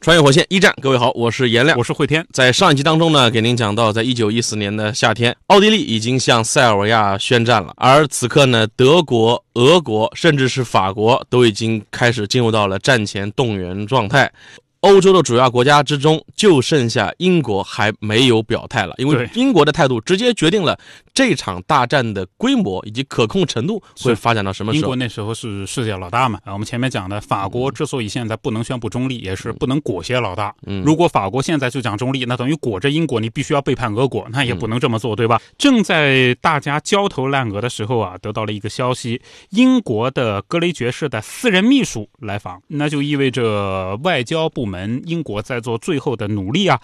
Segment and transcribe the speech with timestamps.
[0.00, 2.24] 穿越火线一战，各位好，我是颜亮，我是慧天。
[2.32, 14.30] 在上一集当中呢，给您讲到，在一九一四年的夏天，奥地利已经向塞尔维亚宣战了，而此刻呢，德国、俄国，甚至是法国，都已经开始进入到了战前动员状态。
[14.80, 20.78] 欧洲的主要国家之中，就剩下英国还没有表态了，因为英国的态度直接决定了
[21.12, 24.80] 这场大战的规模以及可控程度会发展到什么时候。
[24.80, 26.38] 英国那时候是世界老大嘛？
[26.44, 30.54] 啊，我们前面讲的，法国之所以现在不能宣布中立，也是不能裹挟老大。
[30.64, 35.42] 嗯，如果法国现在就讲中立，那等于裹着英国，你必须要背叛俄国，那也不能这么做，对吧？
[35.58, 44.67] 正在大家焦头烂额的时候啊，得到了一个消息，英国的格雷爵士的私人秘书来访，那就意味着外交部。
[44.68, 46.80] 门英国在做最后的努力啊！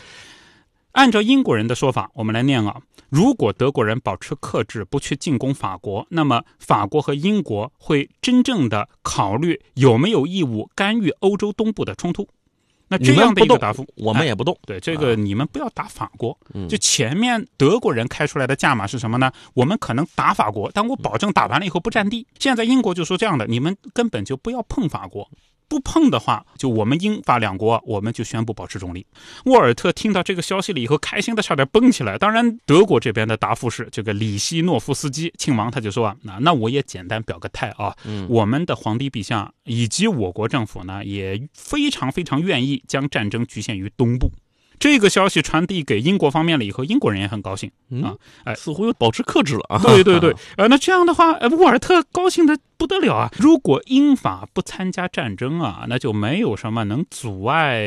[0.93, 12.29] 按照英国人的说法，我们来念啊：如果德国人保持克制，不去进攻法国，那么法国和英国会真正的考虑有没有义务干预欧洲东部的冲突。
[12.87, 14.57] 那这样的一个答复，我们也不动。
[14.67, 16.39] 对这个，你们不要打法国。
[16.69, 19.33] 就前面德国人开出来的价码是什么呢？
[19.55, 22.27] 我们可能打法国，但我保证打完了以后不占地。
[22.39, 25.29] 现在英国就说这样的，你们根本就不要碰法国。
[25.69, 29.07] 不碰的话，就我们英法两国，我们就宣布保持中立。
[29.47, 32.17] 沃尔特听到这个消息了以后，开心的差点蹦起来。
[32.19, 37.97] 当然，德国这边的答复是，这个里希诺夫斯基亲王他就说啊，那那我也简单表个态啊，
[38.29, 44.31] 我们的皇帝陛下以及我国政府呢，也非常非常愿意将战争局限于东部。
[44.77, 47.71] 这个消息传递给英国方面了以后，英国人也很高兴
[48.03, 48.13] 啊，
[48.43, 49.79] 哎，似乎又保持克制了啊。
[49.79, 53.31] 对对对，呃，那这样的话，呃，沃尔特高兴的不得了啊。
[53.39, 57.83] 如果英法不参加战争啊，那就没有什么能阻碍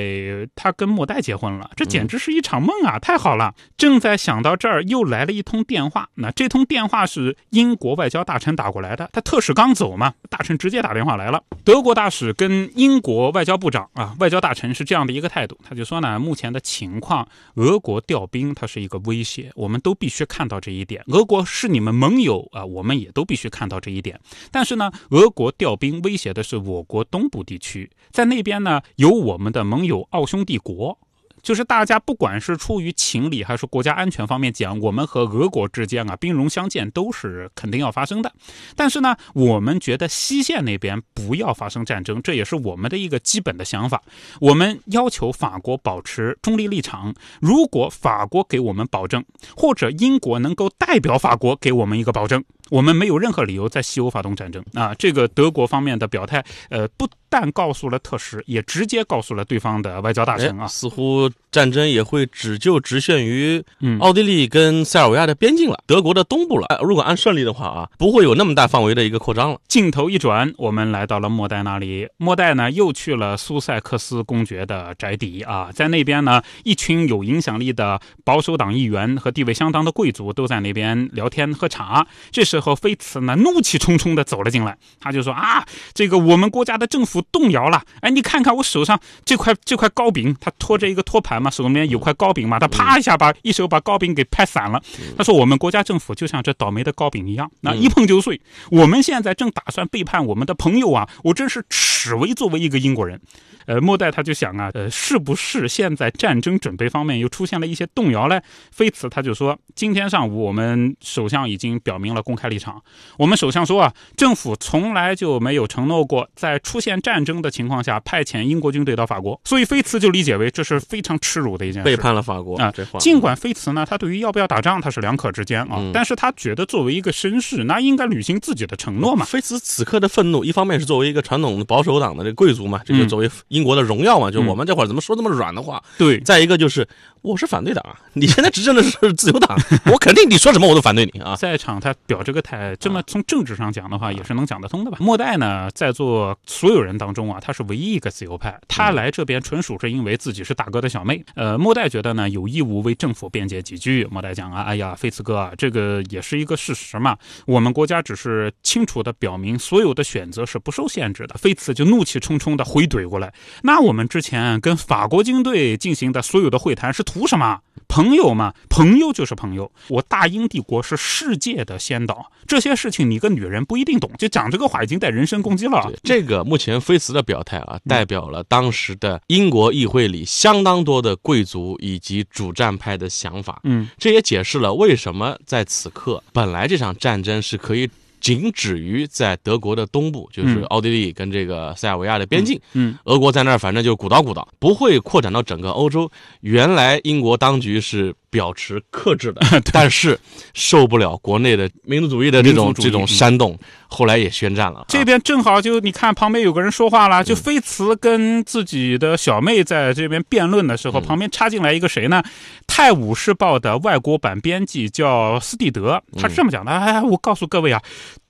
[0.56, 1.70] 他跟莫代结婚了。
[1.76, 3.54] 这简直是一场梦啊，太好了！
[3.78, 6.10] 正在想到这儿，又来了一通电话。
[6.16, 11.44] 那这通电话是英国外交大臣打过来的，他特使刚走嘛，大臣直接打电话来了。
[11.64, 16.88] 德国大使跟英国外交部长啊，外交大臣是这样的一个态度，他就说呢，目前的情。
[16.88, 21.04] 情况，俄国调兵，它是一个威胁，我们都必须看到这一点。
[21.08, 24.18] 俄国是你们盟友啊，我们也都必须看到这一点。
[24.50, 30.98] 但是呢，俄国调兵威胁的是我国东部地区，在那边呢有我们的盟友奥匈帝国。
[31.44, 38.34] 就是大家不管是出于情理还是国家安全方面讲，我们和俄国之间啊兵戎相见都是肯定要发生的。
[38.76, 44.02] 但是呢，我们觉得西线那边不要发生战争，这也是我们的一个基本的想法。
[44.42, 47.16] 我们要求法国保持中立立场。
[47.40, 49.24] 如果法国给我们保证，
[49.56, 52.44] 或者英国能够代表法国给我们一个保证。
[52.70, 54.94] 我们没有任何理由在西欧发动战争啊！
[54.98, 63.64] 这个德国方面的表态，呃，不但告诉了特使，也直接告诉了对方的外交大臣啊，似乎战争也会只就直限于
[64.00, 66.68] 奥地利跟塞尔维亚的边境了，德国的东部了。
[66.82, 69.60] 如果按顺利的话啊，不会有那么大范围的一个扩张了。
[69.68, 82.57] 镜头一转，我们来到了莫代那里，莫代呢又去了苏塞克斯公爵的宅邸啊，在那边呢，一群有影响力的保守党议员和地位相当的贵族都在那边聊天喝茶，这是。
[82.58, 85.64] 之后，菲茨呢怒气冲冲的走了进来，他就说：“啊，
[85.94, 87.84] 这个我们国家的政府动摇了。
[88.02, 94.82] 哎，你看看我手上这块这块糕饼，他托着一个托盘嘛，手里面有块糕饼嘛，他啪一下把一手把糕饼给拍散了。
[95.16, 98.42] 他说：我们国家政府就像这倒霉的糕饼一样，那一碰就碎。
[98.72, 103.22] 我们现在正打算背叛我们的朋友啊，我真是耻为作为一个英国人。”
[103.68, 108.42] 呃，莫代他就想啊，呃，是不是现在战争准备方面又出现了一些动摇呢？
[108.72, 112.82] 菲茨他就说，今天上午我们首相已经表明了公开立场。
[113.18, 119.40] 我们首相说啊，政府从来就没有承诺过在出现战争的情况下派遣英国军队到法国。
[119.44, 122.74] 所以菲茨就理解为这是非常耻辱的一件事，背叛了法国啊。
[123.00, 129.26] 尽管菲茨呢，他对于要不要打仗他是两可之间啊，但是他觉得作为一个绅士，那应该履行自己的承诺嘛。
[129.26, 133.30] 菲茨此刻的愤怒，一方面是作为一个传统的保守党的这个贵族嘛，这个作为。
[133.58, 135.84] 英国的荣耀嘛，就我们这会儿怎么说这么软的话？
[135.98, 136.88] 对，再一个就是
[137.22, 139.58] 我是反对党啊， 你现在执政的是自由党，
[139.92, 141.36] 我肯定你说什么我都反对你啊。
[141.36, 144.98] 在场他表这个态，这么从政治上讲的话，也是能讲得通的吧？
[145.02, 151.24] 莫代呢，在座所有人当中啊，他是唯一一个自由派，他来这边纯属是因为自己是大哥的小妹。
[151.36, 154.08] 呃，莫代觉得呢，有义务为政府辩解几句。
[154.12, 161.36] 莫代讲啊，哎呀，菲茨哥啊，这个也是一个事实嘛，我们国家只是清楚的表明，所有的选择是不受限制的。
[161.38, 163.34] 菲茨就怒气冲冲的回怼过来，
[163.64, 167.60] 那我们之前跟法国军队进行的所有的会谈是图什么？
[167.88, 169.72] 朋友嘛，朋友就是朋友。
[169.88, 174.12] 我大英帝国是世界的先导，这些事情你个女人不一定懂。
[174.18, 175.90] 就讲这个话已经带人身攻击了。
[176.04, 183.62] 这个目前菲茨的表态啊，代表了当时的英国议会里相当多的贵族以及主战派的想法。
[183.64, 187.90] 嗯，这也解释了为什么在此刻，本来这场战争是可以。
[188.28, 192.60] 仅止于在德国的东部，就是奥地利跟这个塞尔维亚的边境。
[192.74, 196.12] 嗯，俄国在那儿，反正就鼓捣鼓捣，不会扩展到整个欧洲。
[196.42, 199.42] 原来英国当局是表持克制的，
[199.72, 200.20] 但是
[200.54, 203.58] 受不了国内的民族主义的这种这种煽动，
[203.88, 204.86] 后来也宣战了。
[204.88, 212.22] 这边正好就你看旁边有个人说话了，就菲茨跟自己的小妹在这边辩论的时候，旁边插进来一个谁呢？
[212.68, 217.82] 《泰晤士报》的外国版编辑叫斯蒂德，他是这么讲的：哎，我告诉各位啊。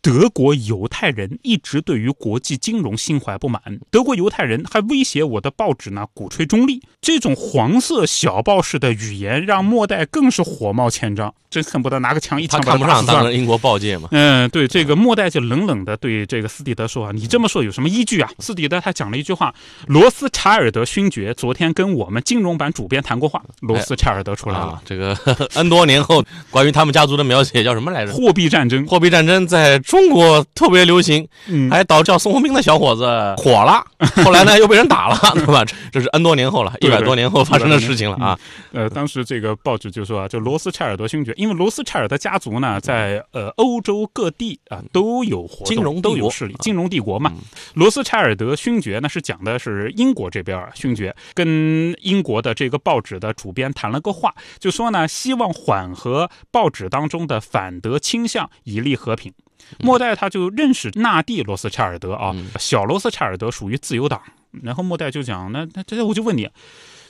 [0.08, 3.62] 德国犹太人一直对于国际金融心怀不满，
[3.92, 6.82] 德国犹太人还威胁我的报纸呢，鼓吹中立。
[7.02, 14.08] 这种黄色小报式的语言让莫代更是火冒千丈，真恨不得拿个枪一枪把他看不上当英国报界嘛。
[14.12, 19.54] 嗯，对，这个莫代就冷冷的对这个斯蒂德说：“啊，你这么说有什么依据啊？”斯蒂德他讲了一句话
[19.88, 24.82] ：“罗斯柴尔德勋爵昨天跟我们金融版主编谈过话。”罗斯柴尔德出来了。
[24.86, 25.18] 这个
[25.56, 28.14] N 多年后，关于他们家族的描写叫什么来着？
[28.14, 28.88] 货币战争。
[28.88, 29.78] 货币战争在。
[29.98, 31.28] 中国特别流行，
[31.72, 33.04] 还导叫宋鸿兵的小伙子
[33.38, 33.84] 火了，
[34.24, 35.66] 后来呢又被人打了，对吧？
[35.92, 38.40] 这是 N 多年后了，一百多年后发生的事情了啊。
[38.74, 47.34] 呃，当时这个报纸就说啊，就罗斯柴尔德勋爵，因为罗斯柴尔德家族呢，在呃欧洲各地啊都有活动，金融都有势力，金融帝国嘛。
[47.74, 59.34] 罗斯柴尔德勋爵呢是讲的是英国这边勋爵跟英国的这个报纸的主编谈了个话，就说呢希望缓和报纸当中的反德倾向，以利和平。
[59.80, 64.22] 莫代他就认识纳蒂罗斯柴尔德啊，小罗斯柴尔德属于自由党。
[64.64, 66.50] 然后莫代就讲，那那这我就问你，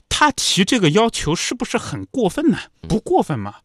[0.09, 2.57] 他提这个要求是不是很过分呢？
[2.87, 3.55] 不过分吗？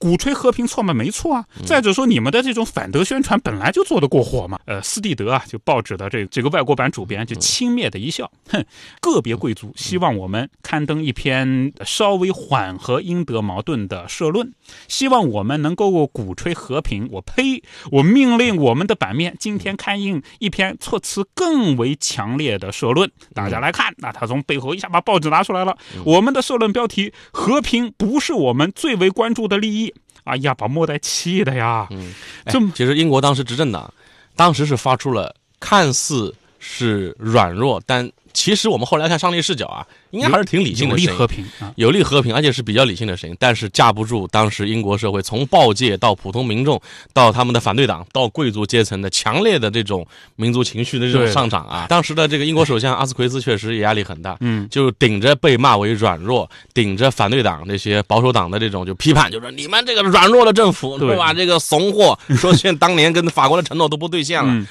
[0.00, 0.94] 鼓吹和平错吗？
[0.94, 1.44] 没错啊。
[1.66, 4.58] 再者说，你们的这种反德宣传本来就做得过火嘛。
[4.64, 8.64] 呃，斯蒂德啊，就报纸的这这个外国版主编就轻蔑的一笑，哼，
[9.02, 14.50] 个别贵族希望我们刊登一篇稍微缓和英德矛盾的社论，
[14.88, 17.06] 希望我们能够鼓吹和平。
[17.12, 17.62] 我呸！
[17.92, 23.10] 我命令我们的版面今天刊印一篇措辞更为强烈的社论。
[23.34, 25.76] 大家来看，那他从背后一下把报纸拿出来了。
[26.06, 29.89] 我们的社论标题：和平不是我们最为关注的利益。
[30.24, 31.86] 哎呀，把莫代气的呀！
[31.90, 32.14] 嗯，
[32.46, 33.92] 这其实英国当时执政党，
[34.36, 38.10] 当时是发出了看似是软弱，但。
[38.32, 43.36] 其实我们后来看上帝视角啊，应该还是挺理性的，有利和平啊，有利和平，而且是比较理性的声音。
[43.38, 46.80] 但是架不住当时英国社会从报界到普通民众，
[47.12, 51.86] 到他们的反对党，到贵族阶层的强烈的这种民族情绪的这种上涨啊。
[51.88, 61.32] 当时的这个英国首相阿斯奎斯确实也压力很大，嗯，就顶着被骂为软弱，顶着反对党那些保守党的这种就批判，就说你们这个软弱的政府，对吧？
[61.32, 64.66] 这个怂货，说现当年跟法国的承诺都不兑现了。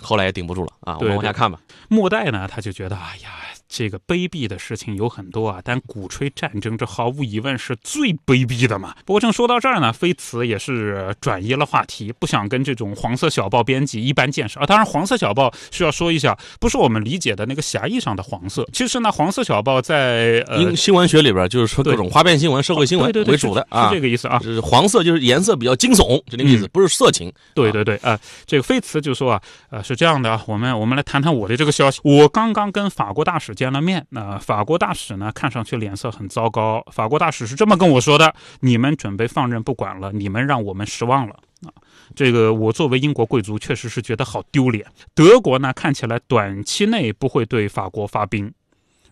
[0.00, 0.96] 后来也顶不住了啊！
[0.98, 1.60] 我们往下看吧。
[1.88, 3.30] 末代呢，他就觉得，哎呀。
[3.74, 8.94] 这个卑鄙的事情有很多啊，但鼓吹战争，这毫无疑问是最卑鄙的嘛。
[9.06, 14.66] 不过正说到这儿呢，菲茨也是转移了话题，不想跟这种黄色小报编辑一般见识啊。
[14.66, 18.68] 当然，黄色小报需要说一下，不是我们理解的那个狭义上的黄色。
[18.74, 24.38] 其实呢，黄色小报在呃新闻学里边就是说各种花边新闻、社会新闻为主的啊，是这个意思啊。
[24.40, 27.32] 就是黄色就是颜色比较惊悚，就那个意思，不是色情。
[27.54, 32.02] 对对对啊，这个菲茨就说啊，呃是这样的啊，我们我们来谈谈我的这个消息。
[32.04, 33.56] 我刚刚跟法国大使。
[33.62, 35.30] 见了面，那法国大使呢？
[35.32, 36.84] 看上去脸色很糟糕。
[36.90, 41.70] 法国大使是这么跟我说的： “你们准备放任不管了，你们让我们失望了。”啊，
[42.16, 44.84] 这个我作为英国贵族，确实是觉得好丢脸。
[45.14, 48.52] 德国呢，看起来短期内不会对法国发兵。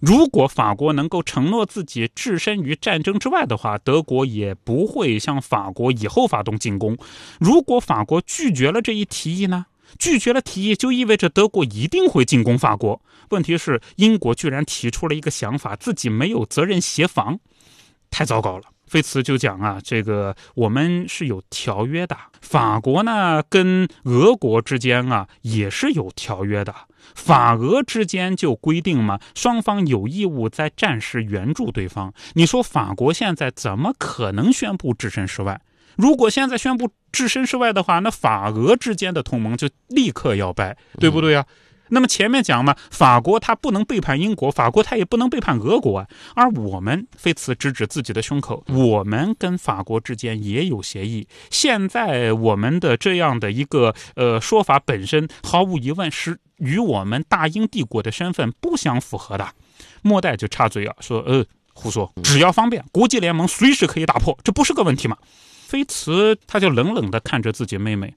[0.01, 6.99] 如果法国能够承诺自己置身于战争之外的话，德国也不会向法国以后发动进攻。
[7.39, 9.67] 如果法国拒绝了这一提议呢？
[9.99, 13.01] 拒绝了提议，就意味着德国一定会进攻法国。
[13.31, 17.39] 问题是，英国居然提出了一个想法，自己没有责任协防，
[18.11, 18.65] 太糟糕了。
[18.87, 26.75] 菲茨就讲啊，这个我们是有条约的，法国呢跟俄国之间啊也是有条约的，
[27.15, 32.13] 法俄之间就规定嘛，双方有义务在战时援助对方。
[32.35, 35.61] 你说法国现在怎么可能宣布置身事外？
[35.97, 41.47] 如果现在宣布置身事外的话，那法俄之间的同盟就立刻要掰，对不对啊？
[41.93, 46.07] 那么前面讲嘛，法国他不能背叛英国，法国他也不能背叛俄国啊。
[46.37, 51.27] 而我们，非此指指自己的胸口，我们跟法国之间也有协议。
[51.51, 59.49] 现在我们的这样的一个呃说法本身，毫无疑问是与我们大英帝国的身份不相符合的。
[60.03, 61.45] 莫代就插嘴啊，说呃
[61.75, 65.17] 胡说，只要方便，国际联盟随时可以打破，这不是个问题嘛。
[65.71, 68.13] 菲茨他就冷冷地看着自己妹妹，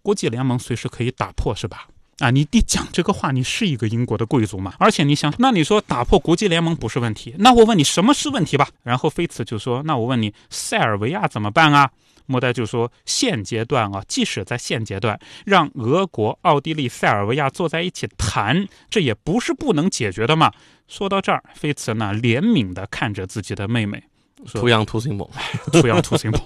[0.00, 1.88] 国际联盟随时可以打破是吧？
[2.20, 4.72] 啊，你你讲这个话，你是一个英国的贵族嘛？
[4.78, 8.70] 而且你想，那你说打破国际联盟不是问题，那我问你什么是问题吧？
[8.82, 11.90] 然后菲茨就说，那我问你，塞尔维亚怎么办啊？
[12.24, 20.50] 莫代就说，现阶段啊，即使在现阶段，让俄国、奥地利、塞尔维亚坐在一起谈，这也不是不能解决的嘛。
[20.88, 24.02] 说到这儿，菲茨呢怜悯地看着自己的妹妹。
[24.52, 25.28] 图样图形 l
[25.72, 26.38] 图样图形 l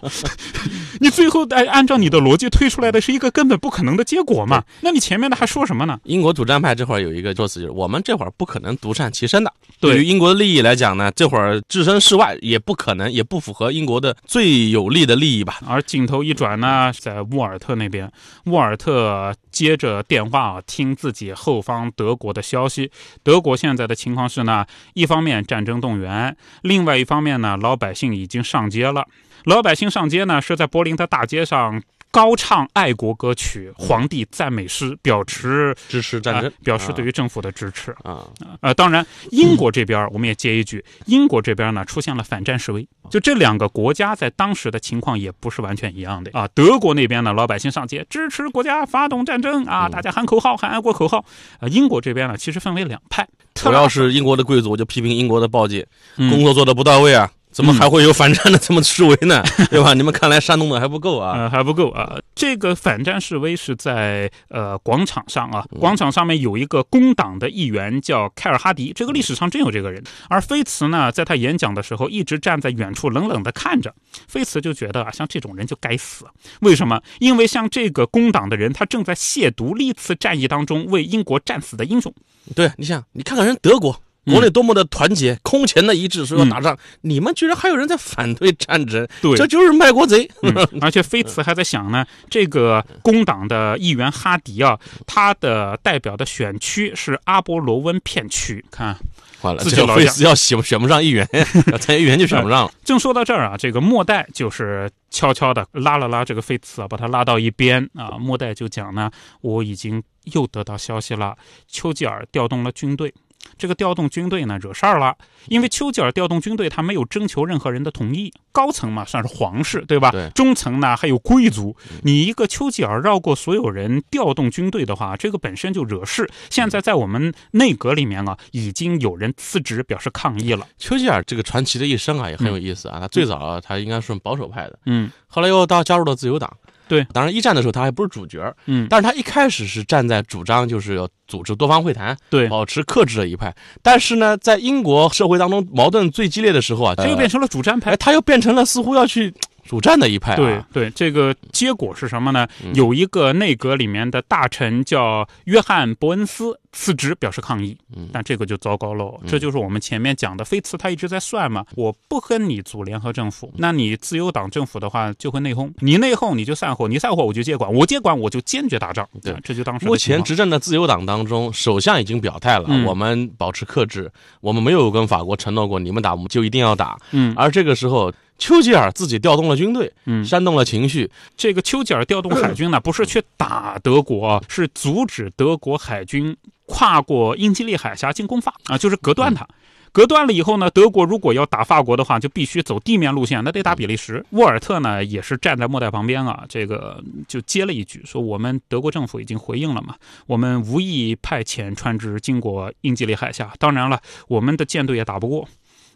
[1.00, 4.62] 你最后按按照你的逻辑推出来的是一个根本不可能的结果嘛？
[4.80, 5.98] 那你前面的还说什么呢？
[6.04, 9.52] 英国主战派这会儿有一个说辞，就是我们这会儿不可能独善其身的。
[9.80, 15.58] 对于英国的利益来讲呢，这会儿置身事外也不可能，也不符合英国的最有利的利益吧。
[15.66, 18.10] 而镜头一转呢，在沃尔特那边，
[18.44, 22.90] 沃尔特接着电话听自己后方德国的消息。
[23.22, 24.64] 德国现在的情况是呢，
[24.94, 29.06] 一方面战争动员，另外一方面呢，老百姓已经上街了。
[29.44, 31.82] 老百姓上街呢，是在柏林的大街上。
[32.10, 38.26] 高唱爱国歌曲、皇帝赞美诗，表示支持战争，表示对于政府的支持啊。
[38.60, 42.86] 呃，当然，英国这边我们也接一句，英国这边呢出现了反战示威。
[43.08, 46.48] 就这两个国家在当时的情况也不是完全一样的啊。
[46.54, 51.24] 德国那边呢，老百姓上街支持国家发动战争啊，大家喊口号，喊爱国口号。
[51.58, 53.26] 啊，英国这边呢，其实分为两派。
[53.54, 55.86] 主要是英国的贵族，我就批评英国的报界
[56.16, 57.30] 工作做的不到位啊。
[57.50, 59.42] 怎么还会有反战的这么示威呢？
[59.70, 59.92] 对吧？
[59.94, 62.18] 你们看来煽动的还不够啊，还不够啊！
[62.34, 70.02] 这个反战示威是在呃广场上啊，广场上面有一个工党的议员叫凯尔哈迪，这个历史上真有这个人。
[70.28, 73.92] 而菲茨呢，在他演讲的时候一直站在远处冷冷的看着。
[74.28, 76.24] 菲茨就觉得啊，像这种人就该死。
[76.60, 77.00] 为什么？
[77.18, 82.12] 因为像这个工党的人，他正在亵渎历次战役当中为英国战死的英雄。
[82.54, 84.00] 对，你想，你看看人德国。
[84.26, 90.28] 国内多么的团结，空前的一致，说要打仗，你们居然还有人在反对战争，对，这就是卖国贼。
[90.80, 98.96] 而且菲茨还在想呢，这个工党的议员哈迪啊，他的代表的选区是阿波罗温片区，看，
[99.40, 101.26] 完了，这菲茨要选选不上议员，
[101.72, 102.72] 要参议员就选不上了。
[102.84, 109.10] 正说到这儿啊，这个莫代就是悄悄的拉了拉这个菲茨啊，把他拉到一边啊，莫代就讲呢，
[109.40, 111.36] 我已经又得到消息了，
[111.66, 113.12] 丘吉尔调动了军队。
[113.60, 115.14] 这个调动军队呢，惹事儿了，
[115.46, 118.32] 因为丘吉尔调动军队，他没有征求任何人的同意。
[118.52, 120.10] 高层嘛，算是皇室，对吧？
[120.10, 120.28] 对。
[120.30, 121.76] 中层呢，还有贵族。
[122.02, 126.28] 你一个丘吉尔绕过所有人调动军队的话，这个本身就惹事。
[126.48, 130.66] 现在在我们内阁里面啊，已经有人辞职表示抗议了。
[130.78, 132.98] 丘吉尔这个传奇的一生啊，也很有意思啊。
[132.98, 136.50] 他最早他应该是保守派的，嗯，后来又到加入了自由党。
[136.90, 143.54] 对，当然一战的时候他还不是主角，嗯，但是他一开始是站在主张就是要组织多方会谈，对，保持克制的一派。
[143.80, 149.32] 但是呢，在英国社会当中矛盾最激烈的时候啊，他又变成了主战派，他又变成了似乎要去。
[149.64, 152.46] 主战的一派，对对，这个结果是什么呢？
[152.74, 157.76] 有一个内阁里面的大臣叫约翰·伯恩斯辞职表示抗议，
[158.12, 159.20] 但这个就糟糕喽。
[159.26, 169.08] 这就是我们前面讲的，菲茨他一直在算嘛，我不跟你组联合政府，那你自由党政府的话就会内讧，你内讧你就散伙，你散伙我就接管，我接管我就坚决打仗。
[169.22, 176.98] 对，这就当时目前执政的自由党当中，首相已经表态了，我们保持克制，我们没有跟法国承诺过你们打我们就一定要打。
[177.10, 178.12] 嗯，而这个时候。
[178.40, 181.08] 丘吉尔自己调动了军队，嗯，煽动了情绪。
[181.36, 189.46] 这个丘吉尔调动海军呢，不是去打德国，是阻止德国海军跨过英吉利海峡进攻法啊，就是隔断它。
[189.92, 194.24] 隔断了以后呢，德国如果要打法国的话，就必须走地面路线，那得打比利时。
[194.30, 199.96] 沃尔特呢，也是站在莫代旁边啊，这个就接了一句说：“我们德国政府已经回应了嘛，
[200.28, 203.52] 我们无意派遣船只经过英吉利海峡。
[203.58, 205.48] 当然了，我们的舰队也打不过。”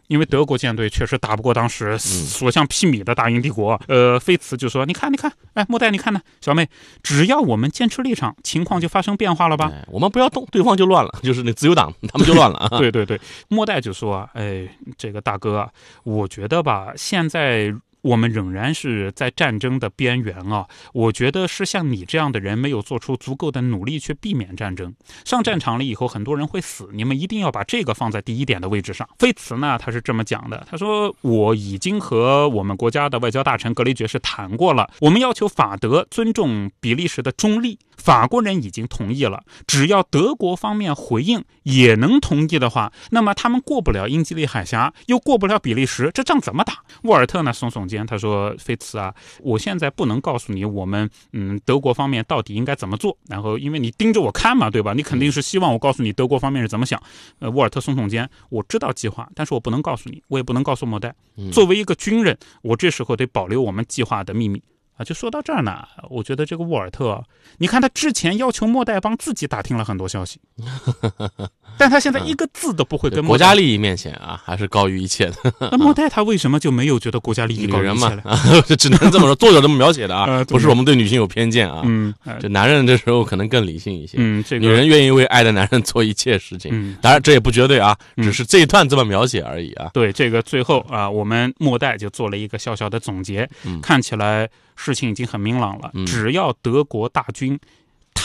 [0.07, 3.79] 因为德国舰队确实打不过当时所向披靡的大英帝国。
[3.87, 6.67] 呃，菲茨就说：“你看，你看，哎，莫代，你看呢，小妹，
[7.03, 9.71] 只要我们坚持立场，情况就发生变化了吧？
[9.87, 15.69] 我们不要动，对方就乱了， 就是那自由党 他们就乱了。”对对对，莫代就说：“哎，这个大哥，
[16.03, 17.73] 我觉得吧，现在。”
[18.05, 20.67] 我们仍然是在战争的边缘啊！
[20.93, 24.93] 我觉得是像你这样的人没有做出足够的努力去避免战争。
[25.23, 29.09] 上战场了以后，很多人会死，你们一定要把这个放在第一点的位置上。
[29.17, 46.83] 菲茨呢，他是这么讲的：他说我已经和我们国家的外交大臣格雷爵士谈过了，我们要求法德尊重比利时的中立，法国人已经同意了，只要德国方面回应也能同意的话，那么他们过不了英吉利海峡，又过不了比利时，这仗怎么打？
[47.01, 54.93] 沃尔特呢耸耸肩，他说：“菲茨啊，我现在不能告诉你我们嗯德国方面到底应该怎么做，然后因为你盯着我看嘛，对吧？
[54.93, 57.01] 你肯定是希望我告诉你德国方面是怎么想。”
[57.39, 61.15] 呃，沃尔特耸耸肩，我知道计划，但是我不能告诉你，我也不能告诉莫代。
[61.51, 64.61] 作为一个军人，我这时候得保留我们计划的秘密。
[64.97, 67.23] 啊，就说到这儿呢，我觉得这个沃尔特，
[67.57, 70.39] 你看他之前要求莫代帮自己打听了很多消息，
[71.77, 75.35] 但他现在一个字都不会跟国家利益面前啊，还是高于一切的。
[75.71, 78.61] 那莫代他为什么就没有觉得国家利益高于一切了？
[78.77, 81.81] 只能这么说，作者这么描写的啊， 不是我们对女性有偏见啊。
[81.85, 84.17] 嗯，这男人这时候可能更理性一些。
[84.19, 86.71] 嗯，这个女人愿意为爱的男人做一切事情。
[86.73, 89.89] 嗯，当然这也不绝对啊，只是这一段这么描写而已啊。
[89.93, 93.49] 对，这个最后啊，我们莫代就做了一个小小的总结，
[93.81, 94.49] 看起来。
[94.77, 97.57] 事情已经很明朗了，只要德国大军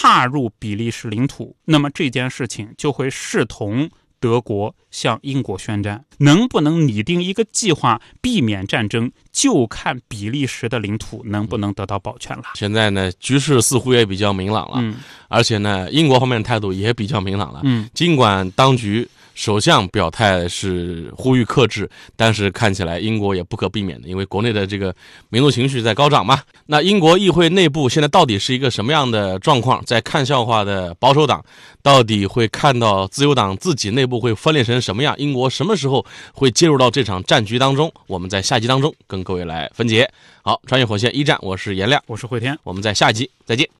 [0.00, 6.02] 踏入比利时领土，那么这件事情就会视同德国向英国宣战。
[6.16, 12.44] 能不能拟定一个计划避免战争，就看比利时的领土能不能得到保全了。
[12.54, 14.96] 现在呢，局势似乎也比较明朗了，嗯，
[15.28, 19.06] 而且呢，英国方面的态度也比较明朗了，嗯，尽管当局。
[19.40, 24.94] 首相表态是呼吁克制，但是看起来英国也不可避免的，因为国内的这个
[25.30, 26.42] 民族情绪在高涨嘛。
[26.66, 29.82] 那英国议会内部现在到底是一个什么样的状况？
[29.86, 31.42] 在看笑话的保守党
[31.82, 35.14] 到底会看到自由党自己内部会分裂成什么样？
[35.16, 36.04] 英国什么时候
[36.34, 37.90] 会介入到这场战局当中？
[38.08, 40.06] 我们在下集当中跟各位来分解。
[40.42, 43.79] 好，穿越火线一战，我是颜亮，我是慧天，我们在下集再见。